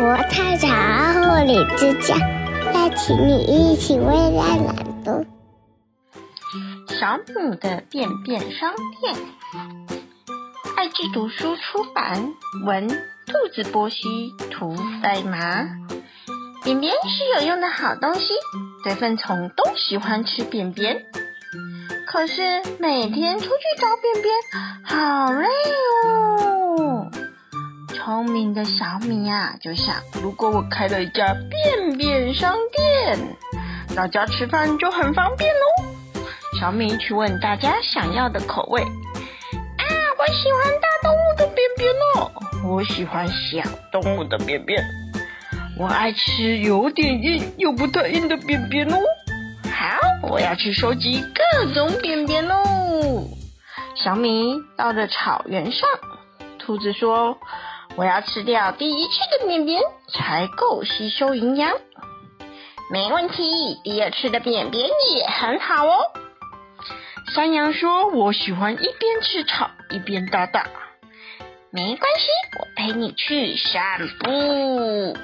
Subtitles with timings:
[0.00, 2.16] 国菜场护理之家，
[2.72, 5.26] 邀请你一起为爱朗读。
[6.88, 9.14] 小母的便便商店，
[10.74, 12.32] 爱智读书出版，
[12.64, 12.94] 文兔
[13.54, 15.68] 子波西，图代码。
[16.64, 18.32] 便便是有用的好东西，
[18.82, 21.04] 对粪虫都喜欢吃便便。
[22.06, 24.34] 可是每天出去找便便，
[24.82, 25.46] 好累。
[28.48, 33.18] 的小米啊，就想：如果我开了一家便便商店，
[33.94, 35.84] 大家吃饭就很方便喽。
[36.58, 38.82] 小米去问大家想要的口味。
[38.82, 39.84] 啊，
[40.18, 42.32] 我喜欢大动物的便便哦，
[42.64, 43.62] 我喜欢小
[43.92, 44.82] 动物的便便。
[45.78, 48.98] 我爱吃有点硬又不太硬的便便哦。
[49.72, 52.56] 好，我要去收集各种便便喽。
[53.94, 55.88] 小米到了草原上，
[56.58, 57.38] 兔子说
[58.00, 61.70] ：“我要吃掉第一次的便便，才够吸收营养。”
[62.90, 65.98] 没问题，第二次的便便也很好哦。
[67.34, 70.64] 山羊说：“我喜欢一边吃草一边大大。”
[71.70, 72.28] 没关系，
[72.58, 75.18] 我陪你去散步。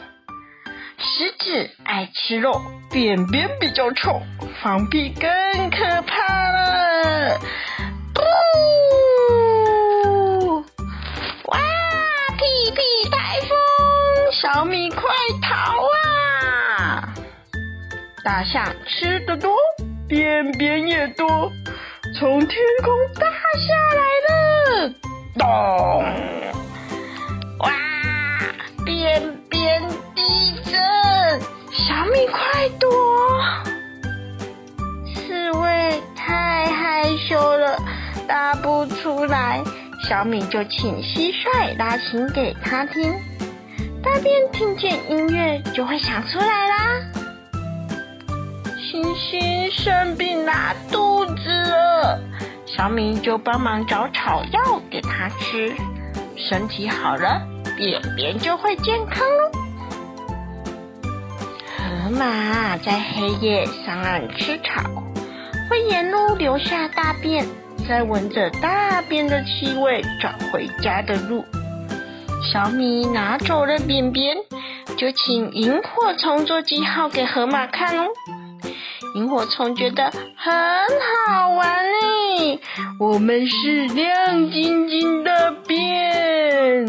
[0.99, 2.61] 狮子爱吃肉，
[2.91, 4.21] 便便比较臭，
[4.63, 6.96] 放屁更可怕了。
[18.27, 19.55] 大象吃得多，
[20.09, 21.49] 便便也多，
[22.19, 22.51] 从天
[22.83, 23.25] 空大
[23.57, 24.91] 下来了。
[25.39, 25.47] 咚！
[27.61, 27.71] 哇！
[28.85, 29.81] 便便
[30.17, 30.75] 地震，
[31.71, 32.91] 小米快躲！
[35.15, 37.79] 刺猬太害羞了，
[38.27, 39.63] 答不出来。
[40.03, 43.15] 小米就请蟋蟀拉琴给他听，
[44.03, 46.86] 大便听见音乐就会想出来啦。
[48.97, 52.19] 星星生病拉肚子了，
[52.65, 55.75] 小米就帮忙找草药给他吃，
[56.35, 57.43] 身体好了，
[57.77, 59.51] 便便就会健康喽。
[61.77, 64.91] 河马在黑夜上岸吃草，
[65.69, 67.45] 会沿路留下大便，
[67.87, 71.45] 再闻着大便的气味找回家的路。
[72.51, 74.39] 小米拿走了便便，
[74.97, 78.07] 就请萤火虫做记号给河马看哦。
[79.17, 80.53] 萤火虫觉得很
[81.27, 82.61] 好玩嘞，
[83.01, 86.87] 我们是亮晶晶的便。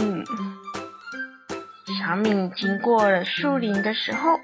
[1.88, 4.40] 小敏经过了树林的时候。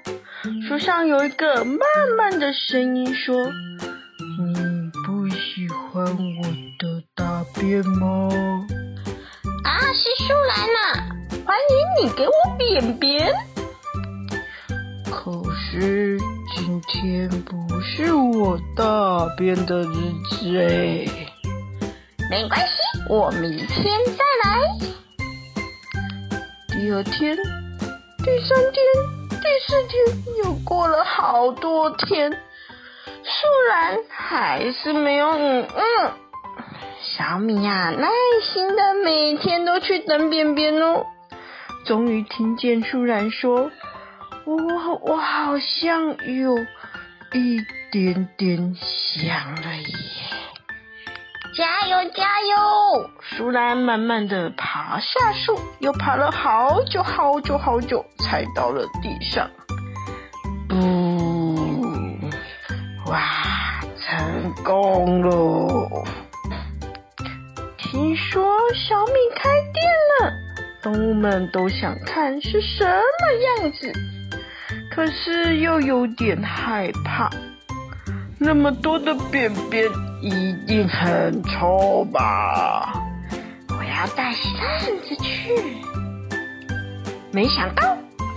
[0.66, 1.78] 树上有一个慢
[2.18, 3.34] 慢的声音说
[4.38, 6.42] ：“你不喜欢我
[6.78, 8.28] 的大便吗？”
[9.64, 10.80] 啊，是树兰呐，
[11.46, 13.32] 欢迎你给我便便。
[15.10, 16.26] 可是今
[16.88, 19.94] 天不是我大便的日
[20.30, 21.06] 子哎。
[22.30, 22.72] 没关系，
[23.08, 24.60] 我明天再来。
[26.68, 28.74] 第二天，第三天。
[29.30, 29.92] 第四天
[30.42, 32.38] 又过了好多天，树
[33.68, 36.12] 懒还是没有嗯嗯。
[37.16, 38.08] 小米呀、啊，耐
[38.42, 41.04] 心的每天都去等便便哦。
[41.84, 43.70] 终于听见树懒说
[44.44, 44.56] ：“我
[45.02, 46.58] 我好像有
[47.32, 47.58] 一
[47.90, 49.86] 点点想了耶。”
[51.56, 53.10] 加油加油！
[53.20, 59.48] 树懒慢慢的爬下树，又爬了好久好久好久，才到了地上。
[60.68, 60.76] 不，
[63.08, 66.04] 哇，成功了！
[67.78, 68.44] 听说
[68.74, 69.86] 小米开店
[70.18, 70.32] 了，
[70.82, 73.92] 动物们都想看是什么样子，
[74.94, 77.28] 可是又有点害怕。
[78.38, 79.90] 那么多的便便
[80.20, 82.92] 一定很臭吧？
[83.70, 85.50] 我要带扇子去。
[87.32, 87.96] 没想到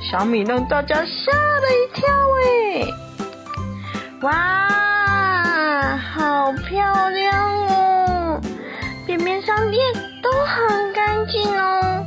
[0.09, 2.07] 小米让大家吓了一跳
[2.41, 2.87] 哎！
[4.21, 8.41] 哇，好漂亮哦！
[9.05, 9.79] 便便商店
[10.23, 12.03] 都很干净哦，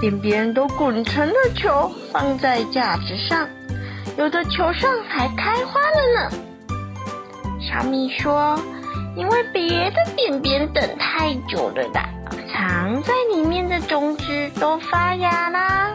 [0.00, 3.48] 便便都滚成了球，放在架子上，
[4.16, 6.30] 有的球上还开花了呢。
[7.60, 8.56] 小米说
[9.16, 12.08] ：“因为别的便便等太久了啦，
[12.52, 15.92] 藏在里面的种子都发芽啦。”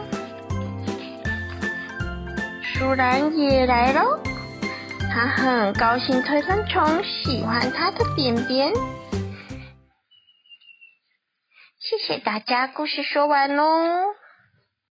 [2.62, 4.18] 树懒也来喽，
[5.12, 8.72] 他很高兴推粪虫喜欢他的便便。
[11.78, 13.64] 谢谢大家，故事说完喽。